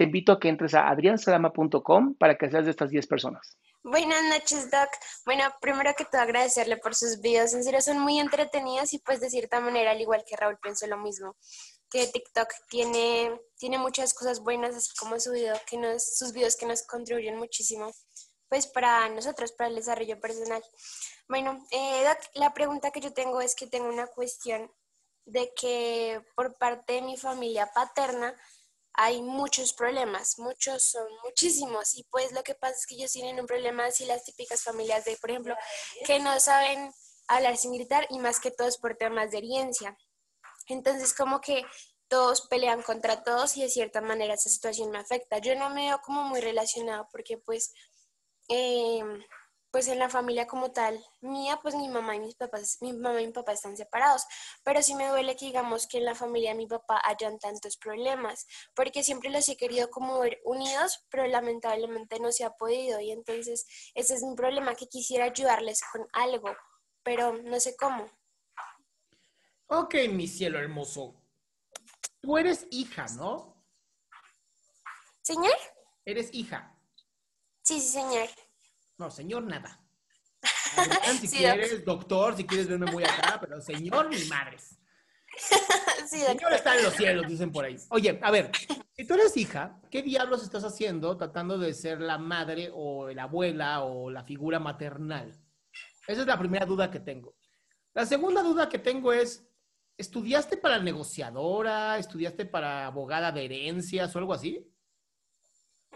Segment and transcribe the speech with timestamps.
[0.00, 3.58] te invito a que entres a adriansalama.com para que seas de estas 10 personas.
[3.82, 4.88] Buenas noches, Doc.
[5.26, 7.52] Bueno, primero que todo agradecerle por sus videos.
[7.52, 10.86] En serio, son muy entretenidos y pues de cierta manera, al igual que Raúl, pienso
[10.86, 11.36] lo mismo.
[11.90, 16.56] Que TikTok tiene, tiene muchas cosas buenas, así como su video que nos, sus videos
[16.56, 17.92] que nos contribuyen muchísimo,
[18.48, 20.62] pues para nosotros, para el desarrollo personal.
[21.28, 24.72] Bueno, eh, Doc, la pregunta que yo tengo es que tengo una cuestión
[25.26, 28.34] de que por parte de mi familia paterna,
[29.02, 33.40] hay muchos problemas, muchos son muchísimos y pues lo que pasa es que ellos tienen
[33.40, 35.56] un problema así las típicas familias de, por ejemplo,
[36.04, 36.92] que no saben
[37.26, 39.96] hablar sin gritar y más que todo es por temas de herencia.
[40.66, 41.64] Entonces como que
[42.08, 45.38] todos pelean contra todos y de cierta manera esa situación me afecta.
[45.38, 47.72] Yo no me veo como muy relacionado porque pues
[48.48, 49.00] eh,
[49.70, 53.20] pues en la familia como tal mía, pues mi mamá y mis papás, mi mamá
[53.22, 54.24] y mi papá están separados,
[54.64, 57.76] pero sí me duele que digamos que en la familia de mi papá hayan tantos
[57.76, 63.00] problemas, porque siempre los he querido como ver unidos, pero lamentablemente no se ha podido
[63.00, 66.54] y entonces ese es mi problema, que quisiera ayudarles con algo,
[67.02, 68.10] pero no sé cómo.
[69.66, 71.14] Ok, mi cielo hermoso.
[72.20, 73.64] Tú eres hija, ¿no?
[75.22, 75.54] ¿Señor?
[76.04, 76.76] Eres hija.
[77.62, 78.28] Sí, sí, señor.
[79.00, 79.80] No, señor, nada.
[81.20, 84.58] si quieres, doctor, si quieres verme muy acá, pero señor, mi madre.
[86.06, 87.78] señor está en los cielos, dicen por ahí.
[87.88, 88.50] Oye, a ver,
[88.94, 93.22] si tú eres hija, ¿qué diablos estás haciendo tratando de ser la madre o la
[93.22, 95.34] abuela o la figura maternal?
[96.06, 97.34] Esa es la primera duda que tengo.
[97.94, 99.48] La segunda duda que tengo es,
[99.96, 101.96] ¿estudiaste para negociadora?
[101.96, 104.70] ¿Estudiaste para abogada de herencias o algo así?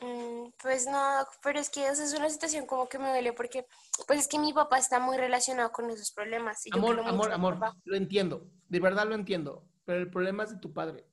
[0.00, 3.66] Mm, pues no, pero es que esa es una situación como que me duele porque,
[4.06, 6.62] pues es que mi papá está muy relacionado con esos problemas.
[6.72, 10.72] amor, amor, amor, lo entiendo, de verdad lo entiendo, pero el problema es de tu
[10.72, 11.06] padre.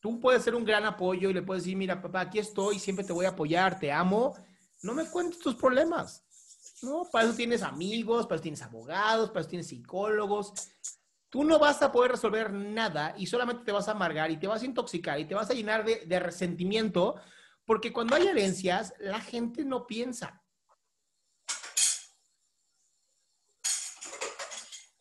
[0.00, 3.04] Tú puedes ser un gran apoyo y le puedes decir, mira, papá, aquí estoy, siempre
[3.04, 4.34] te voy a apoyar, te amo.
[4.82, 6.24] No me cuentes tus problemas.
[6.82, 10.54] No, para eso tienes amigos, para eso tienes abogados, para eso tienes psicólogos.
[11.30, 14.48] Tú no vas a poder resolver nada y solamente te vas a amargar y te
[14.48, 17.14] vas a intoxicar y te vas a llenar de, resentimiento,
[17.64, 20.42] porque cuando hay herencias, la gente no piensa.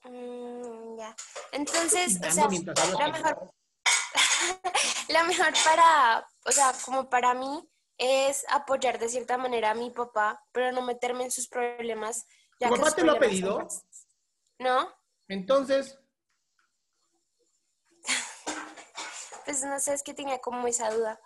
[0.04, 1.16] Mm, ya.
[1.52, 2.48] Entonces, o sea,
[3.00, 3.52] la mejor,
[5.10, 9.90] la mejor para, o sea, como para mí, es apoyar de cierta manera a mi
[9.90, 12.26] papá, pero no meterme en sus problemas.
[12.60, 13.68] ¿Tu papá te lo ha pedido?
[14.58, 14.90] No.
[15.28, 15.99] Entonces,
[19.50, 21.20] pues no sé, es que tenía como esa duda.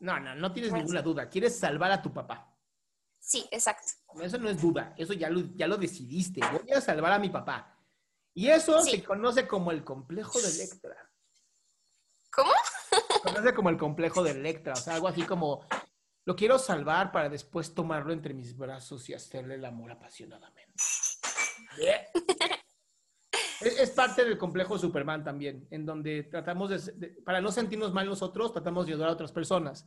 [0.00, 1.30] No, no, no tienes ninguna duda.
[1.30, 2.54] Quieres salvar a tu papá.
[3.18, 3.92] Sí, exacto.
[4.20, 6.42] Eso no es duda, eso ya lo, ya lo decidiste.
[6.52, 7.78] Voy a salvar a mi papá.
[8.34, 11.10] Y eso se conoce como el complejo de Electra.
[12.30, 12.52] ¿Cómo?
[12.90, 15.66] Se conoce como el complejo de Electra, o sea, algo así como
[16.26, 20.74] lo quiero salvar para después tomarlo entre mis brazos y hacerle el amor apasionadamente.
[23.64, 28.52] Es, parte del complejo Superman también, en donde tratamos de, para no sentirnos mal nosotros,
[28.52, 29.86] tratamos de ayudar a otras personas.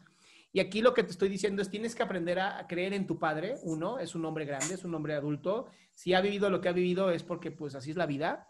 [0.51, 3.19] Y aquí lo que te estoy diciendo es, tienes que aprender a, creer en tu
[3.19, 3.55] padre.
[3.63, 5.67] Uno, es un hombre grande, es un hombre adulto.
[5.93, 8.49] Si ha vivido lo que ha vivido es porque pues así es la vida.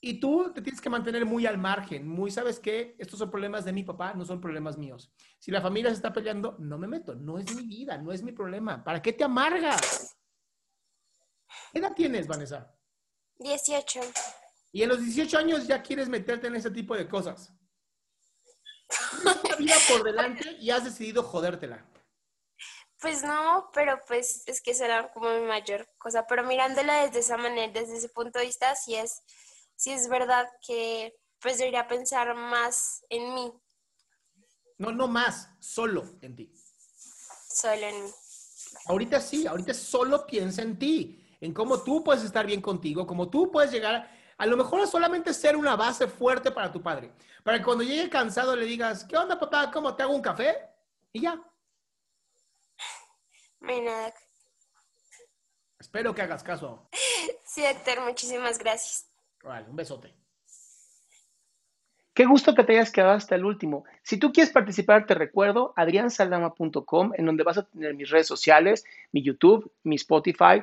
[0.00, 2.96] Y tú te tienes que mantener muy al margen, muy, ¿sabes qué?
[2.98, 5.12] Estos son problemas de mi papá, no son problemas míos.
[5.38, 8.22] Si la familia se está peleando, no me meto, no es mi vida, no es
[8.22, 8.82] mi problema.
[8.82, 10.16] ¿Para qué te amargas?
[11.72, 12.72] ¿Qué edad tienes, Vanessa?
[13.42, 14.00] 18.
[14.72, 17.52] Y en los 18 años ya quieres meterte en ese tipo de cosas.
[19.22, 21.86] Una vida por delante y has decidido jodértela.
[23.00, 26.26] Pues no, pero pues es que será como mi mayor cosa.
[26.26, 29.22] Pero mirándola desde esa manera, desde ese punto de vista, sí es
[29.82, 33.52] sí es verdad que pues debería pensar más en mí.
[34.78, 36.52] No, no más, solo en ti.
[37.48, 38.10] Solo en mí.
[38.86, 43.28] Ahorita sí, ahorita solo piensa en ti, en cómo tú puedes estar bien contigo, cómo
[43.28, 44.08] tú puedes llegar,
[44.38, 47.12] a lo mejor solamente ser una base fuerte para tu padre,
[47.42, 49.68] para que cuando llegue cansado le digas, ¿qué onda papá?
[49.72, 50.56] ¿Cómo te hago un café?
[51.12, 51.42] Y ya.
[53.60, 54.14] Nada.
[55.80, 56.88] Espero que hagas caso.
[57.44, 59.10] Sí, Héctor, muchísimas gracias.
[59.42, 60.14] Vale, un besote.
[62.14, 63.84] Qué gusto que te hayas quedado hasta el último.
[64.02, 68.84] Si tú quieres participar, te recuerdo adriansaldama.com, en donde vas a tener mis redes sociales,
[69.10, 70.62] mi YouTube, mi Spotify,